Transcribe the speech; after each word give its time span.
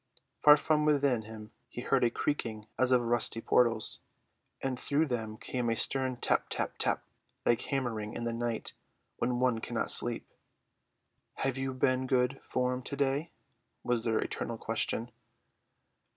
From 0.41 0.57
far 0.57 0.83
within 0.83 1.21
him 1.25 1.51
he 1.69 1.81
heard 1.81 2.03
a 2.03 2.09
creaking 2.09 2.65
as 2.79 2.91
of 2.91 3.01
rusty 3.03 3.39
portals, 3.39 3.99
and 4.59 4.79
through 4.79 5.05
them 5.05 5.37
came 5.37 5.69
a 5.69 5.75
stern 5.75 6.17
tap 6.17 6.47
tap 6.49 6.77
tap, 6.79 7.03
like 7.45 7.61
hammering 7.61 8.13
in 8.15 8.23
the 8.23 8.33
night 8.33 8.73
when 9.17 9.39
one 9.39 9.59
cannot 9.59 9.91
sleep. 9.91 10.27
"Have 11.35 11.59
you 11.59 11.71
been 11.75 12.07
good 12.07 12.41
form 12.43 12.81
to 12.81 12.95
day?" 12.95 13.29
was 13.83 14.03
their 14.03 14.17
eternal 14.17 14.57
question. 14.57 15.11